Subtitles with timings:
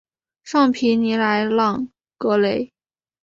[0.41, 2.73] 尚皮尼莱朗格雷。